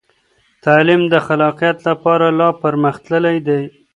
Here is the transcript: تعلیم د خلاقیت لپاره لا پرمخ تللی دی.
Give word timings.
تعلیم 0.65 1.01
د 1.13 1.15
خلاقیت 1.27 1.77
لپاره 1.87 2.25
لا 2.39 2.49
پرمخ 2.61 2.95
تللی 3.05 3.37
دی. 3.47 3.61